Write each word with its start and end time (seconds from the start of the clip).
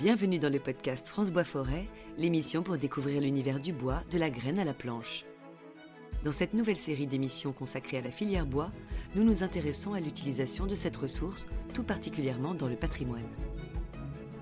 Bienvenue 0.00 0.38
dans 0.38 0.48
le 0.50 0.58
podcast 0.58 1.06
France 1.06 1.30
Bois 1.30 1.44
Forêt, 1.44 1.86
l'émission 2.16 2.62
pour 2.62 2.78
découvrir 2.78 3.20
l'univers 3.20 3.60
du 3.60 3.74
bois, 3.74 4.02
de 4.10 4.16
la 4.16 4.30
graine 4.30 4.58
à 4.58 4.64
la 4.64 4.72
planche. 4.72 5.26
Dans 6.24 6.32
cette 6.32 6.54
nouvelle 6.54 6.78
série 6.78 7.06
d'émissions 7.06 7.52
consacrée 7.52 7.98
à 7.98 8.00
la 8.00 8.10
filière 8.10 8.46
bois, 8.46 8.72
nous 9.14 9.24
nous 9.24 9.42
intéressons 9.42 9.92
à 9.92 10.00
l'utilisation 10.00 10.64
de 10.64 10.74
cette 10.74 10.96
ressource, 10.96 11.46
tout 11.74 11.82
particulièrement 11.82 12.54
dans 12.54 12.66
le 12.66 12.76
patrimoine. 12.76 13.28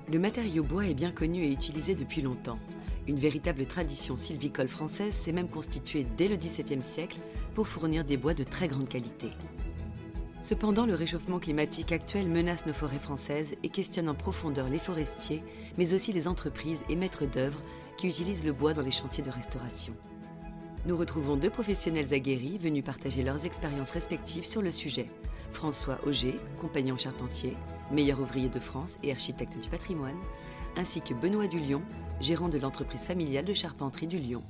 Le 0.09 0.21
matériau 0.21 0.63
bois 0.63 0.87
est 0.87 0.95
bien 0.95 1.11
connu 1.11 1.43
et 1.43 1.51
utilisé 1.51 1.97
depuis 1.97 2.23
longtemps. 2.23 2.61
Une 3.09 3.19
véritable 3.19 3.67
tradition 3.67 4.17
sylvicole 4.17 4.69
française 4.69 5.13
s'est 5.13 5.33
même 5.33 5.49
constituée 5.49 6.07
dès 6.17 6.29
le 6.29 6.37
XVIIe 6.37 6.85
siècle 6.85 7.19
pour 7.55 7.67
fournir 7.67 8.05
des 8.05 8.17
bois 8.17 8.35
de 8.35 8.45
très 8.45 8.69
grande 8.69 8.89
qualité. 8.89 9.33
Cependant, 10.41 10.87
le 10.87 10.95
réchauffement 10.95 11.41
climatique 11.41 11.93
actuel 11.93 12.29
menace 12.29 12.65
nos 12.65 12.73
forêts 12.73 12.99
françaises 12.99 13.57
et 13.63 13.69
questionne 13.69 14.09
en 14.09 14.15
profondeur 14.15 14.69
les 14.69 14.79
forestiers, 14.79 15.43
mais 15.77 15.95
aussi 15.95 16.13
les 16.13 16.29
entreprises 16.29 16.85
et 16.89 16.97
maîtres 16.97 17.27
d'œuvre 17.27 17.61
qui 17.97 18.09
utilisent 18.09 18.45
le 18.45 18.53
bois 18.53 18.73
dans 18.73 18.83
les 18.83 18.93
chantiers 18.93 19.25
de 19.25 19.31
restauration. 19.31 19.95
Nous 20.87 20.97
retrouvons 20.97 21.37
deux 21.37 21.51
professionnels 21.51 22.15
aguerris 22.15 22.57
venus 22.57 22.85
partager 22.85 23.23
leurs 23.23 23.45
expériences 23.45 23.91
respectives 23.91 24.47
sur 24.47 24.63
le 24.63 24.71
sujet. 24.71 25.11
François 25.53 25.99
Auger, 26.07 26.39
compagnon 26.61 26.97
charpentier, 26.97 27.57
meilleur 27.91 28.21
ouvrier 28.21 28.49
de 28.49 28.61
France 28.61 28.97
et 29.03 29.11
architecte 29.11 29.59
du 29.59 29.69
patrimoine, 29.69 30.17
ainsi 30.77 31.01
que 31.01 31.15
Benoît 31.15 31.49
Dulion, 31.49 31.83
gérant 32.21 32.49
de 32.49 32.59
l'entreprise 32.59 33.03
familiale 33.03 33.45
de 33.45 33.55
charpenterie 33.55 34.07
du 34.07 34.19
Lyon. 34.19 34.43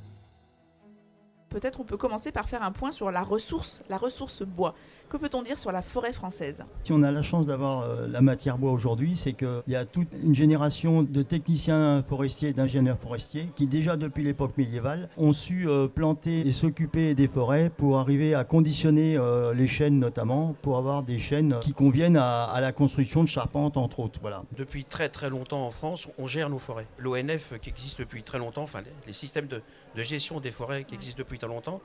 Peut-être 1.50 1.80
on 1.80 1.84
peut 1.84 1.96
commencer 1.96 2.30
par 2.30 2.46
faire 2.46 2.62
un 2.62 2.72
point 2.72 2.92
sur 2.92 3.10
la 3.10 3.22
ressource, 3.22 3.82
la 3.88 3.96
ressource 3.96 4.42
bois. 4.42 4.74
Que 5.08 5.16
peut-on 5.16 5.40
dire 5.40 5.58
sur 5.58 5.72
la 5.72 5.80
forêt 5.80 6.12
française? 6.12 6.64
Si 6.84 6.92
on 6.92 7.02
a 7.02 7.10
la 7.10 7.22
chance 7.22 7.46
d'avoir 7.46 7.80
euh, 7.80 8.06
la 8.06 8.20
matière 8.20 8.58
bois 8.58 8.72
aujourd'hui, 8.72 9.16
c'est 9.16 9.32
qu'il 9.32 9.62
y 9.66 9.74
a 9.74 9.86
toute 9.86 10.08
une 10.22 10.34
génération 10.34 11.02
de 11.02 11.22
techniciens 11.22 12.04
forestiers 12.06 12.50
et 12.50 12.52
d'ingénieurs 12.52 12.98
forestiers 12.98 13.48
qui 13.56 13.66
déjà 13.66 13.96
depuis 13.96 14.22
l'époque 14.22 14.58
médiévale 14.58 15.08
ont 15.16 15.32
su 15.32 15.66
euh, 15.66 15.88
planter 15.88 16.46
et 16.46 16.52
s'occuper 16.52 17.14
des 17.14 17.28
forêts 17.28 17.70
pour 17.74 17.98
arriver 17.98 18.34
à 18.34 18.44
conditionner 18.44 19.16
euh, 19.16 19.54
les 19.54 19.66
chênes 19.66 19.98
notamment, 19.98 20.54
pour 20.60 20.76
avoir 20.76 21.02
des 21.02 21.18
chênes 21.18 21.56
qui 21.62 21.72
conviennent 21.72 22.18
à, 22.18 22.58
la 22.60 22.72
construction 22.72 23.22
de 23.22 23.28
charpentes 23.28 23.78
entre 23.78 24.00
autres. 24.00 24.18
Voilà. 24.20 24.42
Depuis 24.58 24.84
très 24.84 25.08
très 25.08 25.30
longtemps 25.30 25.66
en 25.66 25.70
France, 25.70 26.08
on 26.18 26.26
gère 26.26 26.50
nos 26.50 26.58
forêts. 26.58 26.86
L'ONF 26.98 27.54
qui 27.62 27.70
existe 27.70 28.00
depuis 28.00 28.22
très 28.22 28.38
longtemps, 28.38 28.64
enfin 28.64 28.80
les, 29.06 29.12
systèmes 29.14 29.46
de, 29.46 29.62
de 29.96 30.02
gestion 30.02 30.40
des 30.40 30.50
forêts 30.50 30.84
qui 30.84 30.94
existent 30.94 31.18
depuis 31.18 31.37
longtemps, 31.46 31.80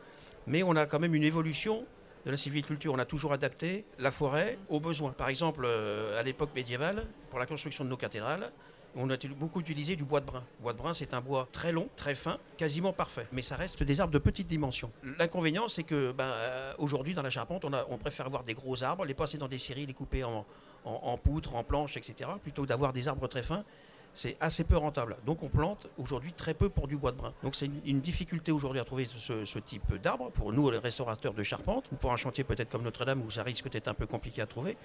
mais 0.48 0.64
on 0.64 0.76
a 0.76 0.86
quand 0.86 1.00
même 1.00 1.16
une 1.16 1.23
évolution 1.23 1.86
de 2.26 2.32
la 2.32 2.38
sylviculture, 2.38 2.94
on 2.94 3.00
a 3.00 3.06
toujours 3.06 3.34
adapté 3.34 3.86
la 4.00 4.12
forêt 4.12 4.58
aux 4.70 4.80
besoins. 4.80 5.12
Par 5.12 5.30
exemple, 5.30 5.64
euh, 5.66 6.20
à 6.20 6.23
l'époque 6.23 6.52
médiévale, 6.56 7.06
pour 7.30 7.40
la 7.40 7.46
construction 7.46 7.84
de 7.84 7.90
nos 7.90 7.98
cathédrales, 7.98 8.52
on 8.96 9.09
a 9.09 9.18
beaucoup 9.38 9.59
utilisé 9.59 9.96
du 9.96 10.04
bois 10.04 10.22
de 10.22 10.26
brun. 10.26 10.44
Le 10.59 10.64
bois 10.64 10.74
de 10.74 10.78
brun, 10.78 10.94
c'est 10.94 11.14
un 11.14 11.22
bois 11.22 11.48
très 11.52 11.72
long, 11.72 11.90
très 11.96 12.16
fin, 12.16 12.38
quasiment 12.58 12.94
parfait. 12.94 13.28
Mais 13.31 13.42
ça 13.42 13.56
reste 13.56 13.81
des 13.81 14.00
arbres 14.00 14.14
de 14.14 14.20
petite 14.20 14.48
dimension. 14.48 14.92
L'inconvénient, 15.18 15.68
c'est 15.68 15.84
que 15.84 16.12
ben, 16.12 16.26
euh, 16.26 16.74
aujourd'hui, 16.78 17.14
dans 17.14 17.24
la 17.24 17.31
charpente, 17.31 17.66
on, 17.66 17.98
préfère 17.98 18.28
avoir 18.28 18.44
des 18.44 18.54
gros 18.54 18.84
arbres, 18.84 19.04
les 19.06 19.16
passer 19.16 19.38
dans 19.38 19.48
des 19.48 19.58
séries, 19.58 19.88
les 19.88 19.94
couper 19.94 20.24
en, 20.24 20.46
en, 20.86 20.92
en 20.92 21.18
poutres, 21.18 21.56
en 21.56 21.64
planches, 21.64 21.98
etc., 21.98 22.30
plutôt 22.42 22.66
d'avoir 22.66 22.94
des 22.94 23.08
arbres 23.08 23.28
très 23.28 23.44
fins 23.44 23.64
c'est 24.14 24.38
assez 24.39 24.64
peu 24.64 24.78
rentable. 24.78 25.17
Donc 25.25 25.44
on 25.44 25.50
plante 25.50 25.88
aujourd'hui 25.97 26.33
très 26.33 26.53
peu 26.53 26.69
pour 26.69 26.88
du 26.88 26.97
bois 26.97 27.11
de 27.11 27.17
brun. 27.17 27.33
Donc 27.44 27.56
c'est 27.56 27.69
une, 27.86 28.02
difficulté 28.02 28.52
aujourd'hui 28.52 28.80
à 28.80 28.86
trouver 28.86 29.08
ce, 29.17 29.59
type 29.59 29.95
d'arbre 30.02 30.30
pour 30.31 30.53
nous, 30.53 30.69
les 30.69 30.78
restaurateurs 30.78 31.33
de 31.33 31.44
charpente, 31.44 31.86
ou 31.92 31.95
pour 31.95 32.11
un 32.11 32.17
chantier 32.17 32.44
peut-être 32.44 32.69
comme 32.69 32.84
Notre-Dame 32.84 33.22
où 33.25 33.31
ça 33.31 33.44
risque 33.44 33.69
d'être 33.69 33.88
un 33.88 33.94
peu 33.94 34.06
compliqué 34.06 34.41
à 34.41 34.45
trouver. 34.45 34.78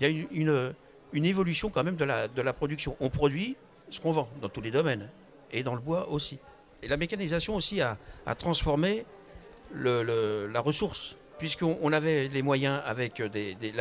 Il 0.00 0.06
y 0.06 0.06
a 0.06 0.26
une, 0.30 1.24
évolution 1.24 1.70
quand 1.70 1.84
même 1.84 1.96
de 1.96 2.04
la 2.42 2.52
production. 2.52 2.96
On 3.00 3.10
produit 3.10 3.56
ce 3.90 4.00
qu'on 4.00 4.12
vend 4.12 4.28
dans 4.40 4.48
tous 4.48 4.60
les 4.60 4.70
domaines, 4.70 5.08
et 5.52 5.62
dans 5.62 5.74
le 5.74 5.80
bois 5.80 6.08
aussi. 6.08 6.38
Et 6.82 6.88
la 6.88 6.96
mécanisation 6.96 7.54
aussi 7.56 7.80
a, 7.80 7.98
transformé 8.36 9.04
la 9.74 10.60
ressource 10.60 11.16
puisqu'on 11.38 11.92
avait 11.92 12.28
les 12.28 12.42
moyens 12.42 12.80
avec 12.84 13.22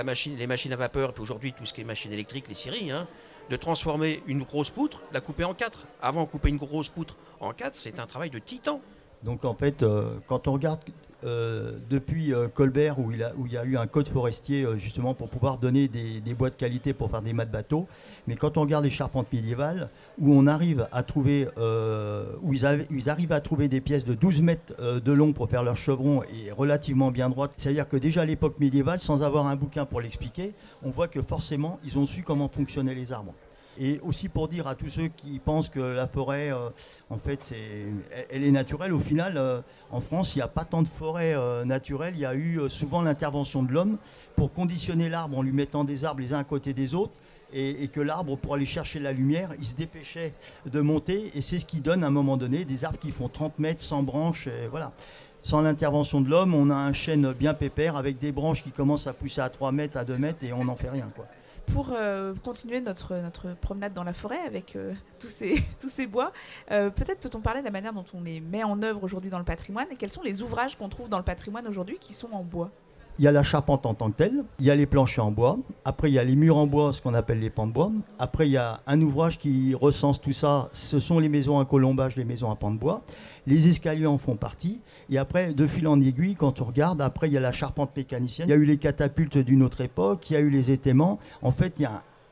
machine, 0.03 0.35
les 0.37 0.47
machines 0.47 0.73
à 0.73 0.75
vapeur, 0.75 1.13
puis 1.13 1.23
aujourd'hui 1.23 1.53
tout 1.53 1.65
ce 1.65 1.73
qui 1.73 1.81
est 1.81 1.83
machine 1.83 2.11
électrique, 2.11 2.47
les 2.47 2.55
scieries, 2.55 2.91
hein, 2.91 3.07
de 3.49 3.55
transformer 3.55 4.21
une 4.27 4.43
grosse 4.43 4.69
poutre, 4.69 5.03
la 5.11 5.21
couper 5.21 5.43
en 5.43 5.53
quatre. 5.53 5.85
Avant, 6.01 6.25
couper 6.25 6.49
une 6.49 6.57
grosse 6.57 6.89
poutre 6.89 7.15
en 7.39 7.53
quatre, 7.53 7.75
c'est 7.75 7.99
un 7.99 8.05
travail 8.05 8.29
de 8.29 8.39
titan. 8.39 8.81
Donc 9.23 9.45
en 9.45 9.55
fait, 9.55 9.83
euh, 9.83 10.17
quand 10.27 10.47
on 10.47 10.53
regarde 10.53 10.81
euh, 10.87 11.06
depuis 11.23 12.33
euh, 12.33 12.47
Colbert, 12.47 12.99
où 12.99 13.11
il, 13.11 13.51
y 13.51 13.57
a 13.57 13.63
eu 13.63 13.77
un 13.77 13.87
code 13.87 14.07
forestier 14.07 14.65
justement 14.77 15.13
pour 15.13 15.29
pouvoir 15.29 15.57
donner 15.57 15.87
des, 15.87 16.33
bois 16.33 16.49
de 16.49 16.55
qualité 16.55 16.93
pour 16.93 17.09
faire 17.09 17.21
des 17.21 17.33
mâts 17.33 17.45
de 17.45 17.51
bateau, 17.51 17.87
mais 18.27 18.35
quand 18.35 18.57
on 18.57 18.61
regarde 18.61 18.83
les 18.83 18.91
charpentes 18.91 19.31
médiévales, 19.33 19.89
où 20.19 20.33
on 20.33 20.47
arrive 20.47 20.87
à 20.91 21.03
trouver, 21.03 21.47
ils, 21.57 23.09
arrivent 23.09 23.31
à 23.31 23.41
trouver 23.41 23.67
des 23.67 23.81
pièces 23.81 24.05
de 24.05 24.13
12 24.13 24.41
mètres 24.41 24.99
de 24.99 25.11
long 25.11 25.33
pour 25.33 25.49
faire 25.49 25.63
leur 25.63 25.77
chevron 25.77 26.23
et 26.23 26.51
relativement 26.51 27.11
bien 27.11 27.29
droite, 27.29 27.51
c'est-à-dire 27.57 27.87
que 27.87 27.97
déjà 27.97 28.21
à 28.21 28.25
l'époque 28.25 28.59
médiévale, 28.59 28.99
sans 28.99 29.23
avoir 29.23 29.47
un 29.47 29.55
bouquin 29.55 29.85
pour 29.85 30.01
l'expliquer, 30.01 30.53
on 30.83 30.89
voit 30.89 31.07
que 31.07 31.21
forcément, 31.21 31.79
ils 31.83 31.97
ont 31.97 32.05
su 32.05 32.23
comment 32.23 32.49
fonctionnaient 32.49 32.95
les 32.95 33.11
arbres. 33.11 33.33
Et 33.79 33.99
aussi 34.03 34.27
pour 34.27 34.47
dire 34.47 34.67
à 34.67 34.75
tous 34.75 34.89
ceux 34.89 35.07
qui 35.07 35.39
pensent 35.39 35.69
que 35.69 35.79
la 35.79 36.07
forêt, 36.07 36.51
euh, 36.51 36.69
en 37.09 37.17
fait, 37.17 37.43
c'est, 37.43 37.85
elle 38.31 38.43
est 38.43 38.51
naturelle, 38.51 38.91
au 38.91 38.99
final, 38.99 39.37
euh, 39.37 39.61
en 39.91 40.01
France, 40.01 40.33
il 40.35 40.39
n'y 40.39 40.43
a 40.43 40.47
pas 40.47 40.65
tant 40.65 40.81
de 40.81 40.87
forêts 40.87 41.35
euh, 41.35 41.63
naturelles. 41.63 42.15
Il 42.15 42.21
y 42.21 42.25
a 42.25 42.33
eu 42.33 42.59
souvent 42.69 43.01
l'intervention 43.01 43.61
de 43.61 43.71
l'homme 43.71 43.97
pour 44.35 44.51
conditionner 44.51 45.09
l'arbre 45.09 45.37
en 45.37 45.41
lui 45.43 45.51
mettant 45.51 45.83
des 45.83 46.05
arbres 46.05 46.21
les 46.21 46.33
uns 46.33 46.39
à 46.39 46.43
côté 46.43 46.73
des 46.73 46.95
autres. 46.95 47.13
Et, 47.53 47.87
que 47.87 48.01
l'arbre, 48.01 48.35
pour 48.35 48.55
aller 48.55 48.65
chercher 48.65 48.99
la 48.99 49.13
lumière, 49.13 49.51
il 49.57 49.63
se 49.63 49.73
dépêchait 49.73 50.33
de 50.65 50.81
monter. 50.81 51.31
Et 51.33 51.39
c'est 51.39 51.59
ce 51.59 51.65
qui 51.65 51.79
donne 51.79 52.03
à 52.03 52.07
un 52.07 52.11
moment 52.11 52.35
donné 52.35 52.65
des 52.65 52.83
arbres 52.83 52.99
qui 52.99 53.11
font 53.11 53.29
30 53.29 53.57
mètres, 53.59 53.81
sans 53.81 54.03
branches. 54.03 54.47
Et 54.47 54.67
voilà 54.67 54.91
sans 55.39 55.61
l'intervention 55.61 56.19
de 56.19 56.29
l'homme, 56.29 56.55
on 56.55 56.71
a 56.71 56.75
un 56.75 56.93
chêne 56.93 57.31
bien 57.31 57.53
pépère 57.53 57.95
avec 57.95 58.19
des 58.19 58.31
branches 58.31 58.63
qui 58.63 58.71
commencent 58.71 59.07
à 59.07 59.13
pousser 59.13 59.39
à 59.39 59.49
3 59.49 59.71
mètres, 59.71 59.95
à 59.95 60.03
2 60.03 60.17
mètres 60.17 60.43
et 60.43 60.51
on 60.51 60.65
n'en 60.65 60.75
fait 60.75 60.89
rien. 60.89 61.09
Quoi 61.15 61.25
pour 61.67 61.91
euh, 61.91 62.33
continuer 62.43 62.81
notre, 62.81 63.13
promenade 63.61 63.93
dans 63.93 64.03
la 64.03 64.13
forêt 64.13 64.39
avec 64.45 64.75
euh, 64.75 64.93
tous, 65.19 65.29
ces, 65.29 65.63
tous 65.79 65.89
ces 65.89 66.07
bois, 66.07 66.31
euh, 66.71 66.89
peut-être 66.89 67.19
peut-on 67.19 67.41
parler 67.41 67.59
de 67.59 67.65
la 67.65 67.71
manière 67.71 67.93
dont 67.93 68.05
on 68.13 68.21
les 68.21 68.41
met 68.41 68.63
en 68.63 68.81
œuvre 68.81 69.03
aujourd'hui 69.03 69.29
dans 69.29 69.39
le 69.39 69.45
patrimoine 69.45 69.87
et 69.91 69.95
quels 69.95 70.11
sont 70.11 70.23
les 70.23 70.41
ouvrages 70.41 70.77
qu'on 70.77 70.89
trouve 70.89 71.09
dans 71.09 71.17
le 71.17 71.23
patrimoine 71.23 71.67
aujourd'hui 71.67 71.97
qui 71.99 72.13
sont 72.13 72.31
en 72.31 72.43
bois? 72.43 72.71
Il 73.19 73.25
y 73.25 73.27
a 73.27 73.31
la 73.31 73.43
charpente 73.43 73.85
en 73.85 73.93
tant 73.93 74.11
que 74.11 74.17
telle, 74.17 74.43
il 74.59 74.65
y 74.65 74.71
a 74.71 74.75
les 74.75 74.85
planchers 74.85 75.25
en 75.25 75.31
bois, 75.31 75.57
après 75.85 76.09
il 76.09 76.13
y 76.13 76.19
a 76.19 76.23
les 76.23 76.35
murs 76.35 76.57
en 76.57 76.67
bois, 76.67 76.93
ce 76.93 77.01
qu'on 77.01 77.13
appelle 77.13 77.39
les 77.39 77.49
pans 77.49 77.65
de 77.65 77.71
bois, 77.71 77.91
après 78.19 78.47
il 78.47 78.51
y 78.51 78.57
a 78.57 78.81
un 78.85 79.01
ouvrage 79.01 79.37
qui 79.37 79.73
recense 79.73 80.21
tout 80.21 80.33
ça, 80.33 80.69
ce 80.73 80.99
sont 80.99 81.19
les 81.19 81.29
maisons 81.29 81.59
à 81.59 81.65
colombage, 81.65 82.15
les 82.15 82.25
maisons 82.25 82.51
à 82.51 82.55
pans 82.55 82.71
de 82.71 82.77
bois, 82.77 83.01
les 83.47 83.67
escaliers 83.67 84.05
en 84.05 84.17
font 84.17 84.35
partie, 84.35 84.79
et 85.09 85.17
après, 85.17 85.53
de 85.53 85.67
fil 85.67 85.87
en 85.87 85.99
aiguille, 86.01 86.35
quand 86.35 86.61
on 86.61 86.65
regarde, 86.65 87.01
après 87.01 87.27
il 87.27 87.33
y 87.33 87.37
a 87.37 87.41
la 87.41 87.51
charpente 87.51 87.95
mécanicienne, 87.95 88.47
il 88.47 88.51
y 88.51 88.53
a 88.53 88.57
eu 88.57 88.65
les 88.65 88.77
catapultes 88.77 89.37
d'une 89.37 89.63
autre 89.63 89.81
époque, 89.81 90.29
il 90.29 90.33
y 90.33 90.35
a 90.35 90.39
eu 90.39 90.49
les 90.49 90.69
étaiements, 90.71 91.19
en 91.41 91.51
fait 91.51 91.79
il 91.79 91.89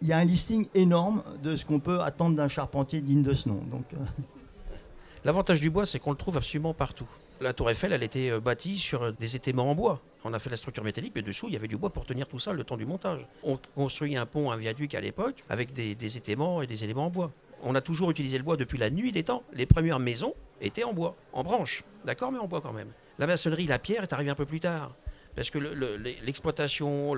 y 0.08 0.14
a 0.14 0.18
un 0.18 0.26
listing 0.26 0.68
énorme 0.76 1.24
de 1.42 1.56
ce 1.56 1.66
qu'on 1.66 1.80
peut 1.80 2.02
attendre 2.02 2.36
d'un 2.36 2.48
charpentier 2.48 3.02
digne 3.02 3.24
de 3.24 3.34
ce 3.34 3.50
nom. 3.50 3.62
Donc, 3.72 3.86
euh. 3.94 3.98
L'avantage 5.24 5.60
du 5.60 5.72
bois, 5.72 5.88
c'est 5.88 5.98
qu'on 5.98 6.12
le 6.12 6.18
trouve 6.18 6.38
absolument 6.38 6.76
partout. 6.76 7.08
La 7.42 7.54
tour 7.54 7.72
Eiffel, 7.72 7.92
elle 7.92 8.04
était 8.04 8.30
euh, 8.30 8.40
bâtie 8.40 8.78
sur 8.78 9.12
des 9.14 9.36
étaiements 9.36 9.72
en 9.72 9.74
bois. 9.74 10.00
On 10.28 10.34
a 10.34 10.40
fait 10.40 10.50
la 10.50 10.58
structure 10.58 10.84
métallique, 10.84 11.14
mais 11.16 11.22
dessous, 11.22 11.46
il 11.50 11.54
y 11.54 11.56
avait 11.56 11.68
du 11.68 11.78
bois 11.78 11.92
pour 11.92 12.04
tenir 12.04 12.28
tout 12.28 12.40
ça 12.40 12.52
le 12.52 12.64
temps 12.64 12.78
du 12.78 12.86
montage. 12.88 13.28
On 13.44 13.60
construit 13.76 14.18
un 14.18 14.26
pont, 14.26 14.50
un 14.50 14.58
viaduc 14.58 14.96
à 14.96 15.00
l'époque, 15.00 15.44
avec 15.50 15.72
des, 15.72 15.94
des 15.94 16.18
et 16.18 16.68
des 16.68 16.84
éléments 16.84 17.06
en 17.06 17.10
bois. 17.12 17.32
On 17.62 17.76
a 17.76 17.82
toujours 17.82 18.10
utilisé 18.10 18.40
le 18.40 18.44
bois 18.44 18.58
depuis 18.58 18.80
la 18.80 18.90
nuit 18.90 19.12
des 19.12 19.22
temps. 19.22 19.44
Les 19.54 19.68
premières 19.68 20.00
maisons 20.00 20.34
étaient 20.62 20.84
en 20.84 20.94
bois, 20.94 21.16
en 21.32 21.44
branches, 21.44 21.84
d'accord, 22.06 22.32
mais 22.32 22.40
en 22.40 22.48
bois 22.48 22.60
quand 22.60 22.74
même. 22.74 22.90
La 23.20 23.28
maçonnerie, 23.28 23.68
la 23.68 23.78
pierre 23.78 24.02
est 24.02 24.14
arrivée 24.14 24.32
un 24.32 24.36
peu 24.36 24.48
plus 24.48 24.60
tard 24.60 24.96
parce 25.36 25.50
que 25.50 25.60
l'exploitation, 25.60 27.14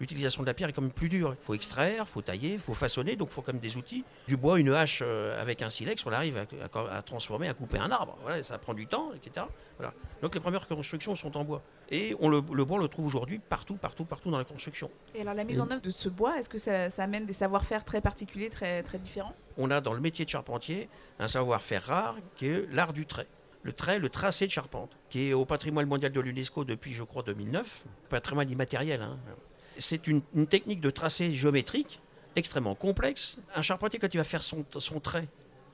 l'utilisation 0.00 0.42
de 0.42 0.46
la 0.46 0.54
pierre 0.54 0.68
est 0.68 0.72
quand 0.72 0.82
même 0.82 0.90
plus 0.90 1.08
dure. 1.08 1.34
Il 1.40 1.44
faut 1.44 1.54
extraire, 1.54 2.04
il 2.06 2.10
faut 2.10 2.22
tailler, 2.22 2.54
il 2.54 2.58
faut 2.58 2.74
façonner, 2.74 3.16
donc 3.16 3.28
il 3.30 3.34
faut 3.34 3.42
quand 3.42 3.52
même 3.52 3.60
des 3.60 3.76
outils. 3.76 4.04
Du 4.28 4.36
bois, 4.36 4.58
une 4.60 4.72
hache 4.72 5.02
euh, 5.04 5.40
avec 5.40 5.62
un 5.62 5.70
silex, 5.70 6.06
on 6.06 6.12
arrive 6.12 6.36
à, 6.38 7.02
transformer, 7.02 7.48
à 7.48 7.54
couper 7.54 7.78
un 7.78 7.90
arbre. 7.90 8.16
Voilà, 8.22 8.42
ça 8.42 8.58
prend 8.58 8.74
du 8.74 8.86
temps, 8.86 9.10
etc. 9.14 9.46
Voilà. 9.78 9.92
Donc 10.22 10.34
les 10.34 10.40
premières 10.40 10.66
constructions 10.68 11.14
sont 11.14 11.36
en 11.36 11.44
bois. 11.44 11.62
Et 11.90 12.14
on 12.20 12.28
le, 12.28 12.40
bois, 12.40 12.76
on 12.76 12.78
le 12.78 12.88
trouve 12.88 13.06
aujourd'hui 13.06 13.38
partout, 13.38 13.76
partout, 13.76 14.04
partout 14.04 14.30
dans 14.30 14.38
la 14.38 14.44
construction. 14.44 14.90
Et 15.14 15.22
alors 15.22 15.34
la 15.34 15.44
mise 15.44 15.60
en 15.60 15.70
œuvre 15.70 15.82
de 15.82 15.90
ce 15.90 16.08
bois, 16.08 16.38
est-ce 16.38 16.48
que 16.48 16.58
ça, 16.58 16.88
amène 17.02 17.26
des 17.26 17.32
savoir-faire 17.32 17.84
très 17.84 18.00
particuliers, 18.00 18.50
très, 18.50 18.82
très 18.82 18.98
différents? 18.98 19.34
On 19.58 19.70
a 19.70 19.80
dans 19.80 19.92
le 19.92 20.00
métier 20.00 20.24
de 20.24 20.30
charpentier 20.30 20.88
un 21.18 21.28
savoir-faire 21.28 21.84
rare 21.84 22.16
qui 22.36 22.46
est 22.46 22.72
l'art 22.72 22.92
du 22.92 23.06
trait 23.06 23.26
le 23.66 23.72
trait, 23.72 23.98
le 23.98 24.08
tracé 24.08 24.46
de 24.46 24.52
charpente, 24.52 24.96
qui 25.10 25.28
est 25.28 25.32
au 25.32 25.44
patrimoine 25.44 25.86
mondial 25.86 26.12
de 26.12 26.20
l'UNESCO 26.20 26.64
depuis, 26.64 26.92
je 26.92 27.02
crois, 27.02 27.24
2009, 27.24 27.84
patrimoine 28.08 28.48
immatériel. 28.48 29.02
Hein. 29.02 29.18
C'est 29.76 30.06
une, 30.06 30.22
technique 30.46 30.80
de 30.80 30.88
tracé 30.88 31.32
géométrique 31.32 32.00
extrêmement 32.36 32.76
complexe. 32.76 33.38
Un 33.54 33.62
charpentier, 33.62 33.98
quand 33.98 34.14
il 34.14 34.18
va 34.18 34.24
faire 34.24 34.42
son, 34.42 34.64
trait, 35.02 35.26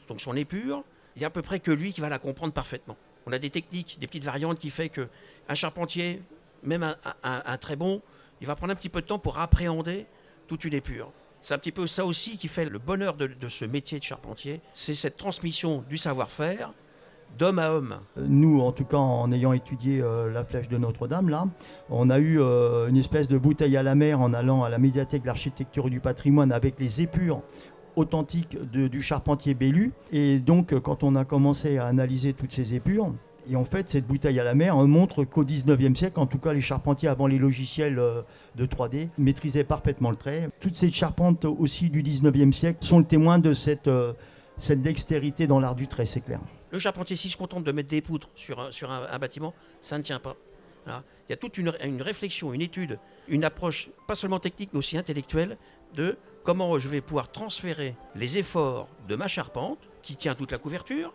donc 0.08 0.20
son 0.20 0.34
épure, 0.34 0.84
il 1.14 1.22
y 1.22 1.24
a 1.24 1.28
à 1.28 1.30
peu 1.30 1.42
près 1.42 1.60
que 1.60 1.70
lui 1.70 1.92
qui 1.92 2.00
va 2.00 2.08
la 2.08 2.18
comprendre 2.18 2.54
parfaitement. 2.54 2.96
On 3.26 3.32
a 3.32 3.38
des 3.38 3.50
techniques, 3.50 3.98
des 4.00 4.06
petites 4.06 4.24
variantes 4.24 4.58
qui 4.58 4.70
fait 4.70 4.88
que 4.88 5.08
un 5.48 5.54
charpentier, 5.54 6.22
même 6.62 6.96
un, 7.22 7.58
très 7.58 7.76
bon, 7.76 8.00
il 8.40 8.46
va 8.46 8.56
prendre 8.56 8.72
un 8.72 8.76
petit 8.76 8.88
peu 8.88 9.02
de 9.02 9.06
temps 9.06 9.18
pour 9.18 9.38
appréhender 9.38 10.06
toute 10.48 10.64
une 10.64 10.72
épure. 10.72 11.12
C'est 11.42 11.52
un 11.54 11.58
petit 11.58 11.72
peu 11.72 11.86
ça 11.86 12.06
aussi 12.06 12.38
qui 12.38 12.48
fait 12.48 12.64
le 12.64 12.78
bonheur 12.78 13.14
de 13.14 13.48
ce 13.48 13.64
métier 13.66 13.98
de 13.98 14.04
charpentier, 14.04 14.60
c'est 14.72 14.94
cette 14.94 15.18
transmission 15.18 15.84
du 15.88 15.98
savoir-faire 15.98 16.72
d'homme 17.38 17.58
à 17.58 17.70
homme. 17.70 17.96
Nous, 18.17 18.61
en 18.61 18.73
tout 18.73 18.84
cas, 18.84 18.99
en 18.99 19.31
ayant 19.32 19.52
étudié 19.52 20.00
euh, 20.00 20.32
la 20.32 20.44
flèche 20.44 20.69
de 20.69 20.79
Notre-Dame, 20.79 21.29
là, 21.29 21.46
on 21.90 22.11
a 22.11 22.19
eu 22.19 22.40
euh, 22.40 22.88
une 22.88 22.96
espèce 22.96 23.29
de 23.29 23.38
bouteille 23.38 23.76
à 23.76 23.82
la 23.82 23.94
mer 23.94 24.20
en 24.20 24.32
allant 24.32 24.62
à 24.62 24.69
la 24.69 24.79
médiathèque 24.79 25.23
de 25.23 25.26
l'architecture 25.26 25.90
du 25.90 26.00
patrimoine 26.00 26.52
avec 26.52 26.79
les 26.79 27.02
épures 27.02 27.43
authentiques 27.96 28.56
du 28.70 29.02
charpentier 29.02 29.55
Bellu. 29.55 29.93
Et 30.12 30.38
donc, 30.38 30.79
quand 30.81 31.05
on 31.05 31.14
a 31.14 31.25
commencé 31.25 31.79
à 31.79 31.87
analyser 31.87 32.32
toutes 32.32 32.52
ces 32.52 32.75
épures, 32.75 33.12
et 33.50 33.56
en 33.56 33.64
fait, 33.64 33.90
cette 33.90 34.06
bouteille 34.06 34.38
à 34.38 34.44
la 34.44 34.55
mer 34.55 34.76
on 34.76 34.87
montre 34.87 35.25
qu'au 35.25 35.44
19e 35.44 35.94
siècle, 35.94 36.20
en 36.20 36.26
tout 36.26 36.38
cas, 36.38 36.52
les 36.52 36.61
charpentiers 36.61 37.08
avant 37.08 37.26
les 37.26 37.38
logiciels 37.38 37.99
euh, 37.99 38.23
de 38.56 38.67
3D 38.67 39.08
maîtrisaient 39.19 39.64
parfaitement 39.64 40.11
le 40.11 40.17
trait. 40.17 40.49
Toutes 40.61 40.76
ces 40.76 40.90
charpentes 40.90 41.44
aussi 41.44 41.90
du 41.90 42.02
19e 42.02 42.52
siècle 42.52 42.78
sont 42.81 42.99
le 42.99 43.05
témoin 43.05 43.38
de 43.38 43.52
cette, 43.52 43.90
cette 44.56 44.82
dextérité 44.82 45.46
dans 45.46 45.61
l'art 45.61 45.75
du 45.75 45.88
trait, 45.88 46.06
c'est 46.06 46.20
clair. 46.20 46.40
Le 46.72 46.78
charpentier, 46.78 47.16
s'il 47.16 47.30
se 47.30 47.36
contente 47.36 47.64
de 47.64 47.72
mettre 47.72 47.90
des 47.90 48.00
poutres 48.00 48.30
sur 48.34 48.58
un, 48.90 49.19
bâtiment, 49.19 49.54
ça 49.82 49.98
ne 49.98 50.02
tient 50.02 50.19
pas. 50.19 50.36
Il 50.86 50.92
y 51.30 51.32
a 51.32 51.36
toute 51.36 51.58
une, 51.58 51.69
réflexion, 52.00 52.54
une 52.54 52.62
étude, 52.62 52.98
une 53.28 53.44
approche, 53.44 53.90
pas 54.08 54.14
seulement 54.14 54.40
technique, 54.40 54.70
mais 54.72 54.78
aussi 54.78 54.96
intellectuelle, 54.96 55.58
de 55.94 56.16
comment 56.44 56.78
je 56.78 56.88
vais 56.88 57.02
pouvoir 57.02 57.30
transférer 57.30 57.94
les 58.16 58.38
efforts 58.38 58.88
de 59.06 59.14
ma 59.16 59.28
charpente, 59.28 59.78
qui 60.02 60.16
tient 60.16 60.34
toute 60.34 60.50
la 60.50 60.58
couverture, 60.58 61.12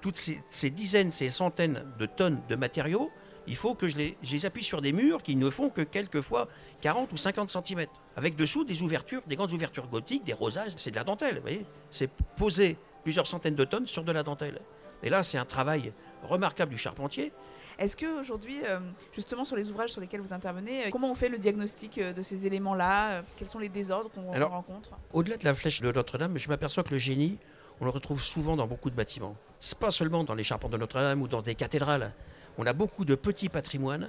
toutes 0.00 0.16
ces, 0.16 0.70
dizaines, 0.70 1.12
ces 1.12 1.28
centaines 1.28 1.84
de 1.98 2.06
tonnes 2.06 2.40
de 2.48 2.56
matériaux, 2.56 3.10
il 3.46 3.56
faut 3.56 3.74
que 3.74 3.88
je 3.88 3.98
les, 3.98 4.16
je 4.22 4.32
les 4.32 4.46
appuie 4.46 4.64
sur 4.64 4.80
des 4.80 4.94
murs 4.94 5.22
qui 5.22 5.36
ne 5.36 5.50
font 5.50 5.68
que 5.68 5.82
quelquefois 5.82 6.48
40 6.80 7.12
ou 7.12 7.18
50 7.18 7.50
cm. 7.50 7.86
Avec 8.16 8.36
dessous 8.36 8.64
des 8.64 8.80
ouvertures, 8.80 9.20
des 9.26 9.36
grandes 9.36 9.52
ouvertures 9.52 9.86
gothiques, 9.86 10.24
des 10.24 10.32
rosages, 10.32 10.72
c'est 10.78 10.90
de 10.90 10.96
la 10.96 11.04
dentelle, 11.04 11.36
vous 11.36 11.42
voyez 11.42 11.66
C'est 11.90 12.10
poser 12.36 12.78
plusieurs 13.02 13.26
centaines 13.26 13.54
de 13.54 13.64
tonnes 13.64 13.86
sur 13.86 14.02
de 14.02 14.12
la 14.12 14.22
dentelle. 14.22 14.60
Et 15.04 15.10
là, 15.10 15.22
c'est 15.22 15.38
un 15.38 15.44
travail 15.44 15.92
remarquable 16.24 16.72
du 16.72 16.78
charpentier. 16.78 17.30
Est-ce 17.78 17.94
que 17.96 18.20
aujourd'hui, 18.20 18.58
euh, 18.64 18.80
justement 19.12 19.44
sur 19.44 19.54
les 19.54 19.68
ouvrages 19.68 19.90
sur 19.90 20.00
lesquels 20.00 20.20
vous 20.20 20.32
intervenez, 20.32 20.86
euh, 20.86 20.90
comment 20.90 21.10
on 21.10 21.14
fait 21.14 21.28
le 21.28 21.38
diagnostic 21.38 21.98
euh, 21.98 22.12
de 22.12 22.22
ces 22.22 22.46
éléments-là 22.46 23.22
Quels 23.36 23.48
sont 23.48 23.58
les 23.58 23.68
désordres 23.68 24.10
qu'on 24.10 24.32
rencontre 24.48 24.90
Au-delà 25.12 25.36
de 25.36 25.44
la 25.44 25.54
flèche 25.54 25.82
de 25.82 25.92
Notre-Dame, 25.92 26.38
je 26.38 26.48
m'aperçois 26.48 26.82
que 26.84 26.92
le 26.92 26.98
génie, 26.98 27.36
on 27.80 27.84
le 27.84 27.90
retrouve 27.90 28.22
souvent 28.22 28.56
dans 28.56 28.66
beaucoup 28.66 28.88
de 28.90 28.94
bâtiments. 28.94 29.36
C'est 29.60 29.78
pas 29.78 29.90
seulement 29.90 30.24
dans 30.24 30.34
les 30.34 30.44
charpentes 30.44 30.72
de 30.72 30.78
Notre-Dame 30.78 31.20
ou 31.20 31.28
dans 31.28 31.42
des 31.42 31.54
cathédrales. 31.54 32.12
On 32.56 32.64
a 32.64 32.72
beaucoup 32.72 33.04
de 33.04 33.14
petits 33.14 33.50
patrimoines 33.50 34.08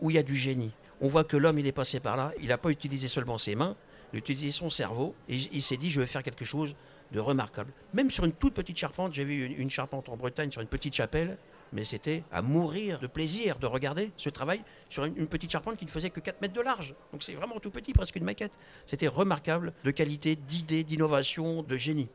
où 0.00 0.10
il 0.10 0.14
y 0.14 0.18
a 0.18 0.22
du 0.22 0.36
génie. 0.36 0.72
On 1.02 1.08
voit 1.08 1.24
que 1.24 1.36
l'homme, 1.36 1.58
il 1.58 1.66
est 1.66 1.72
passé 1.72 2.00
par 2.00 2.16
là, 2.16 2.32
il 2.40 2.48
n'a 2.48 2.58
pas 2.58 2.70
utilisé 2.70 3.08
seulement 3.08 3.36
ses 3.36 3.56
mains, 3.56 3.76
il 4.12 4.16
a 4.16 4.18
utilisé 4.20 4.52
son 4.52 4.70
cerveau, 4.70 5.14
et 5.28 5.36
il 5.36 5.60
s'est 5.60 5.76
dit, 5.76 5.90
je 5.90 6.00
vais 6.00 6.06
faire 6.06 6.22
quelque 6.22 6.44
chose 6.44 6.74
de 7.12 7.20
remarquable. 7.20 7.72
Même 7.92 8.10
sur 8.10 8.24
une 8.24 8.32
toute 8.32 8.54
petite 8.54 8.76
charpente, 8.76 9.12
j'ai 9.12 9.24
vu 9.24 9.44
une, 9.44 9.70
charpente 9.70 10.08
en 10.08 10.16
Bretagne 10.16 10.50
sur 10.50 10.60
une 10.60 10.68
petite 10.68 10.94
chapelle, 10.94 11.38
mais 11.72 11.84
c'était 11.84 12.22
à 12.32 12.42
mourir 12.42 12.98
de 12.98 13.06
plaisir 13.06 13.58
de 13.58 13.66
regarder 13.66 14.10
ce 14.16 14.30
travail 14.30 14.62
sur 14.90 15.04
une, 15.04 15.26
petite 15.26 15.50
charpente 15.50 15.76
qui 15.76 15.84
ne 15.84 15.90
faisait 15.90 16.10
que 16.10 16.20
4 16.20 16.40
mètres 16.40 16.54
de 16.54 16.60
large. 16.60 16.94
Donc 17.12 17.22
c'est 17.22 17.34
vraiment 17.34 17.58
tout 17.60 17.70
petit, 17.70 17.92
presque 17.92 18.16
une 18.16 18.24
maquette. 18.24 18.52
C'était 18.86 19.08
remarquable 19.08 19.72
de 19.84 19.90
qualité, 19.90 20.36
d'idées, 20.36 20.84
d'innovation, 20.84 21.62
de 21.62 21.76
génie. 21.76 22.08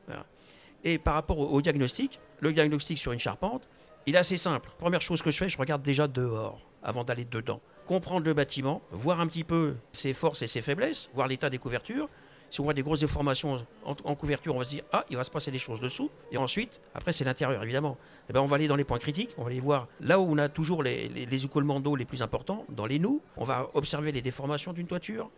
Et 0.84 0.98
par 0.98 1.14
rapport 1.14 1.40
au, 1.40 1.48
au 1.48 1.62
diagnostic, 1.62 2.20
le 2.40 2.54
diagnostic 2.54 2.98
sur 2.98 3.12
une 3.12 3.20
charpente, 3.20 3.68
il 4.06 4.16
est 4.16 4.20
assez 4.20 4.38
simple. 4.38 4.72
Première 4.78 5.02
chose 5.02 5.22
que 5.22 5.32
je 5.32 5.38
fais, 5.38 5.50
je 5.50 5.58
regarde 5.58 5.82
déjà 5.82 6.08
dehors 6.08 6.62
avant 6.84 7.04
d'aller 7.04 7.26
dedans. 7.26 7.62
Comprendre 7.86 8.26
le 8.26 8.34
bâtiment, 8.34 8.82
voir 8.92 9.20
un 9.20 9.28
petit 9.28 9.44
peu 9.44 9.76
ses 9.92 10.14
forces 10.14 10.42
et 10.42 10.48
ses 10.48 10.62
faiblesses, 10.62 11.10
voir 11.14 11.28
l'état 11.28 11.50
des 11.50 11.58
couvertures. 11.58 12.10
Si 12.52 12.62
on 12.62 12.64
voit 12.64 12.74
des 12.74 12.82
grosses 12.82 13.00
déformations 13.00 13.66
en, 13.86 14.16
couverture, 14.16 14.56
on 14.56 14.60
va 14.60 14.66
se 14.66 14.72
dire 14.72 14.84
ah, 14.92 15.06
il 15.10 15.18
va 15.18 15.24
se 15.24 15.32
passer 15.32 15.52
des 15.52 15.60
choses 15.60 15.80
dessous. 15.80 16.10
Et 16.32 16.38
ensuite, 16.38 16.82
après 16.96 17.14
c'est 17.14 17.24
l'intérieur 17.24 17.62
évidemment. 17.64 17.98
Eh 18.30 18.34
ben, 18.34 18.42
on 18.42 18.46
va 18.46 18.56
aller 18.56 18.68
dans 18.68 18.76
les 18.76 18.84
points 18.84 19.00
critiques, 19.00 19.32
on 19.38 19.44
va 19.44 19.50
aller 19.50 19.60
voir 19.60 19.88
là 20.02 20.20
où 20.20 20.24
on 20.24 20.38
a 20.38 20.50
toujours 20.50 20.84
les, 20.84 21.10
les, 21.10 21.46
écoulements 21.46 21.80
d'eau 21.80 21.96
les 21.96 22.06
plus 22.06 22.22
importants, 22.22 22.66
dans 22.70 22.86
les 22.86 23.00
nous. 23.00 23.22
On 23.38 23.44
va 23.44 23.70
observer 23.74 24.12
les 24.12 24.22
déformations 24.22 24.74
d'une 24.74 24.88
toiture. 24.88 25.30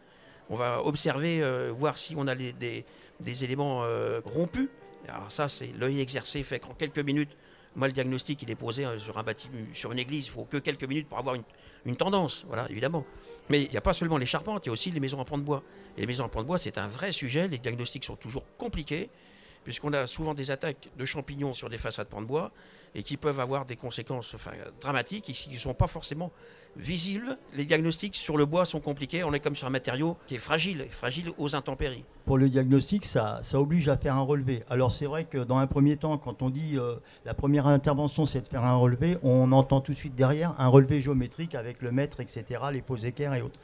On 0.50 0.56
va 0.56 0.84
observer, 0.84 1.42
euh, 1.42 1.72
voir 1.78 1.98
si 1.98 2.16
on 2.18 2.28
a 2.28 2.36
des, 2.36 2.86
des 3.22 3.44
éléments 3.44 3.84
euh, 3.84 4.22
rompus. 4.26 4.70
Alors 5.08 5.32
ça, 5.32 5.50
c'est 5.50 5.70
l'œil 5.80 6.00
exercé 6.00 6.44
fait 6.44 6.60
qu'en 6.60 6.74
quelques 6.74 7.00
minutes, 7.00 7.38
moi 7.76 7.88
le 7.88 7.94
diagnostic 7.94 8.42
il 8.44 8.52
est 8.52 8.56
posé 8.56 8.86
euh, 8.86 9.00
sur 9.00 9.18
un 9.18 9.24
bâtiment, 9.24 9.54
sur 9.74 9.92
une 9.92 10.00
église, 10.00 10.28
il 10.28 10.30
faut 10.30 10.44
que 10.44 10.58
quelques 10.58 10.84
minutes 10.84 11.08
pour 11.08 11.18
avoir 11.18 11.36
une, 11.36 11.44
une 11.86 11.96
tendance, 11.96 12.44
voilà, 12.48 12.70
évidemment. 12.70 13.06
Mais 13.52 13.64
il 13.64 13.70
n'y 13.70 13.78
a 13.78 13.82
pas 13.82 13.92
seulement 13.92 14.18
les 14.18 14.26
charpentes, 14.26 14.66
il 14.66 14.70
y 14.70 14.72
a 14.72 14.72
aussi 14.72 14.92
les 14.92 15.02
maisons 15.02 15.20
en 15.20 15.26
pan 15.26 15.38
de 15.38 15.44
bois. 15.44 15.62
Et 15.98 16.02
les 16.02 16.08
maisons 16.08 16.24
en 16.24 16.30
pan 16.30 16.42
de 16.42 16.48
bois, 16.48 16.58
c'est 16.58 16.78
un 16.78 16.88
vrai 16.88 17.12
sujet, 17.12 17.50
les 17.50 17.58
diagnostics 17.58 18.06
sont 18.06 18.16
toujours 18.16 18.46
compliqués, 18.58 19.10
puisqu'on 19.64 19.94
a 19.94 20.08
souvent 20.08 20.34
des 20.34 20.52
attaques 20.52 20.90
de 20.98 21.06
champignons 21.06 21.54
sur 21.54 21.70
des 21.70 21.78
façades 21.78 22.08
pan 22.08 22.22
de 22.22 22.28
bois, 22.28 22.52
et 22.94 23.04
qui 23.04 23.18
peuvent 23.18 23.40
avoir 23.40 23.66
des 23.66 23.76
conséquences 23.76 24.36
dramatiques, 24.82 25.30
et 25.30 25.34
qui 25.34 25.50
ne 25.52 25.58
sont 25.58 25.74
pas 25.74 25.88
forcément 25.88 26.32
visibles. 26.76 27.38
Les 27.56 27.66
diagnostics 27.66 28.16
sur 28.16 28.38
le 28.38 28.46
bois 28.46 28.66
sont 28.66 28.80
compliqués, 28.80 29.24
on 29.24 29.34
est 29.34 29.40
comme 29.40 29.56
sur 29.56 29.68
un 29.68 29.72
matériau 29.72 30.18
qui 30.28 30.36
est 30.36 30.40
fragile, 30.40 30.86
fragile 30.90 31.32
aux 31.38 31.56
intempéries. 31.56 32.04
Pour 32.26 32.38
le 32.38 32.50
diagnostic, 32.50 33.06
ça, 33.06 33.40
ça 33.44 33.60
oblige 33.60 33.90
à 33.90 33.98
faire 33.98 34.16
un 34.16 34.22
relevé. 34.22 34.64
Alors 34.70 34.92
c'est 34.92 35.06
vrai 35.06 35.26
que 35.26 35.38
dans 35.38 35.58
un 35.58 35.68
premier 35.68 35.98
temps, 35.98 36.18
quand 36.18 36.42
on 36.42 36.50
dit 36.50 36.78
euh, 36.78 36.96
la 37.26 37.34
première 37.34 37.68
intervention 37.68 38.26
c'est 38.26 38.42
de 38.42 38.48
faire 38.48 38.64
un 38.64 38.76
relevé, 38.76 39.18
on 39.24 39.52
entend 39.52 39.82
tout 39.82 39.94
de 39.94 39.98
suite 39.98 40.16
derrière 40.16 40.60
un 40.60 40.68
relevé 40.68 41.02
géométrique 41.02 41.56
avec 41.56 41.82
le 41.82 41.92
mètre, 41.92 42.20
etc., 42.20 42.44
les 42.72 42.82
faux 42.82 42.98
équerres 42.98 43.34
et 43.34 43.42
autres. 43.42 43.60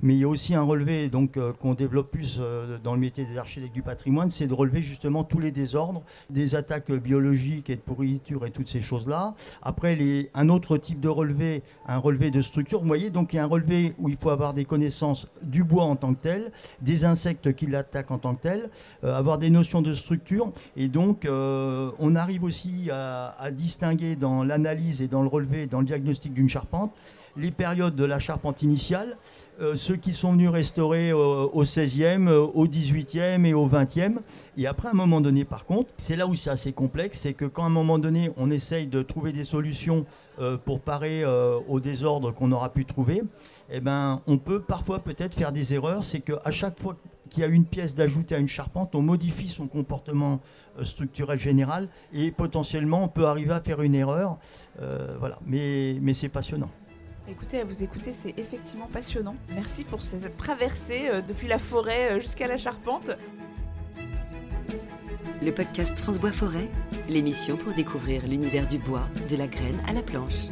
Mais 0.00 0.14
il 0.14 0.20
y 0.20 0.24
a 0.24 0.28
aussi 0.28 0.54
un 0.54 0.62
relevé 0.62 1.08
donc 1.08 1.36
euh, 1.36 1.52
qu'on 1.52 1.74
développe 1.74 2.10
plus 2.10 2.38
euh, 2.40 2.78
dans 2.82 2.94
le 2.94 3.00
métier 3.00 3.24
des 3.24 3.36
architectes 3.36 3.74
du 3.74 3.82
patrimoine, 3.82 4.30
c'est 4.30 4.46
de 4.46 4.54
relever 4.54 4.80
justement 4.80 5.24
tous 5.24 5.40
les 5.40 5.50
désordres, 5.50 6.02
des 6.30 6.54
attaques 6.54 6.92
biologiques 6.92 7.68
et 7.68 7.76
de 7.76 7.80
pourriture 7.80 8.46
et 8.46 8.50
toutes 8.50 8.68
ces 8.68 8.80
choses-là. 8.80 9.34
Après, 9.62 9.98
un 10.34 10.48
autre 10.48 10.76
type 10.78 11.00
de 11.00 11.08
relevé, 11.08 11.62
un 11.86 11.98
relevé 11.98 12.30
de 12.30 12.42
structure. 12.42 12.80
Vous 12.80 12.86
voyez, 12.86 13.10
donc 13.10 13.32
il 13.32 13.36
y 13.36 13.38
a 13.40 13.44
un 13.44 13.48
relevé 13.48 13.94
où 13.98 14.08
il 14.08 14.16
faut 14.16 14.30
avoir 14.30 14.54
des 14.54 14.64
connaissances 14.64 15.26
du 15.42 15.64
bois 15.64 15.84
en 15.84 15.96
tant 15.96 16.14
que 16.14 16.20
tel, 16.20 16.52
des 16.80 17.04
insectes 17.04 17.54
qui 17.54 17.66
l'attaquent 17.66 18.12
en 18.12 18.18
tant 18.18 18.34
que 18.34 18.42
tel, 18.42 18.70
euh, 19.02 19.16
avoir 19.16 19.38
des 19.38 19.50
notions 19.50 19.82
de 19.82 19.92
structure. 19.94 20.52
Et 20.76 20.88
donc, 20.88 21.26
on 21.28 22.16
arrive 22.16 22.44
aussi 22.44 22.90
à, 22.90 23.50
distinguer 23.50 24.16
dans 24.16 24.44
l'analyse 24.44 25.02
et 25.02 25.08
dans 25.08 25.22
le 25.22 25.28
relevé, 25.28 25.66
dans 25.66 25.80
le 25.80 25.86
diagnostic 25.86 26.32
d'une 26.32 26.48
charpente, 26.48 26.92
les 27.36 27.50
périodes 27.50 27.94
de 27.94 28.04
la 28.04 28.18
charpente 28.18 28.62
initiale, 28.62 29.16
ceux 29.88 29.96
qui 29.96 30.12
sont 30.12 30.32
venus 30.32 30.50
restaurer 30.50 31.12
euh, 31.12 31.46
au 31.50 31.64
16e, 31.64 32.28
euh, 32.28 32.40
au 32.40 32.66
18e 32.66 33.46
et 33.46 33.54
au 33.54 33.66
20e. 33.66 34.18
Et 34.58 34.66
après, 34.66 34.88
à 34.88 34.90
un 34.90 34.94
moment 34.94 35.22
donné, 35.22 35.46
par 35.46 35.64
contre, 35.64 35.94
c'est 35.96 36.14
là 36.14 36.26
où 36.26 36.34
c'est 36.34 36.50
assez 36.50 36.72
complexe, 36.72 37.20
c'est 37.20 37.32
que 37.32 37.46
quand 37.46 37.62
à 37.62 37.68
un 37.68 37.70
moment 37.70 37.98
donné, 37.98 38.30
on 38.36 38.50
essaye 38.50 38.86
de 38.86 39.00
trouver 39.00 39.32
des 39.32 39.44
solutions 39.44 40.04
euh, 40.40 40.58
pour 40.58 40.80
parer 40.80 41.24
euh, 41.24 41.58
au 41.68 41.80
désordre 41.80 42.32
qu'on 42.32 42.52
aura 42.52 42.70
pu 42.70 42.84
trouver, 42.84 43.22
eh 43.70 43.80
ben, 43.80 44.20
on 44.26 44.36
peut 44.36 44.60
parfois 44.60 44.98
peut-être 44.98 45.34
faire 45.34 45.52
des 45.52 45.72
erreurs. 45.72 46.04
C'est 46.04 46.20
qu'à 46.20 46.50
chaque 46.50 46.78
fois 46.78 46.94
qu'il 47.30 47.40
y 47.40 47.44
a 47.44 47.48
une 47.48 47.64
pièce 47.64 47.94
d'ajoutée 47.94 48.34
à 48.34 48.38
une 48.38 48.46
charpente, 48.46 48.94
on 48.94 49.00
modifie 49.00 49.48
son 49.48 49.68
comportement 49.68 50.40
euh, 50.78 50.84
structurel 50.84 51.38
général 51.38 51.88
et 52.12 52.30
potentiellement 52.30 53.04
on 53.04 53.08
peut 53.08 53.24
arriver 53.24 53.54
à 53.54 53.62
faire 53.62 53.80
une 53.80 53.94
erreur. 53.94 54.36
Voilà, 55.18 55.38
mais 55.46 56.12
c'est 56.12 56.28
passionnant. 56.28 56.68
Écoutez, 57.30 57.60
à 57.60 57.64
vous 57.64 57.82
écouter, 57.82 58.14
c'est 58.22 58.38
effectivement 58.38 58.86
passionnant. 58.86 59.36
Merci 59.54 59.84
pour 59.84 60.02
cette 60.02 60.36
traversée 60.36 61.08
euh, 61.08 61.20
depuis 61.20 61.46
la 61.46 61.58
forêt 61.58 62.12
euh, 62.12 62.20
jusqu'à 62.20 62.46
la 62.46 62.56
charpente. 62.56 63.10
Le 65.42 65.52
podcast 65.52 65.98
France 65.98 66.18
Bois 66.18 66.32
Forêt, 66.32 66.68
l'émission 67.08 67.56
pour 67.56 67.74
découvrir 67.74 68.26
l'univers 68.26 68.66
du 68.66 68.78
bois, 68.78 69.06
de 69.28 69.36
la 69.36 69.46
graine 69.46 69.80
à 69.86 69.92
la 69.92 70.02
planche. 70.02 70.48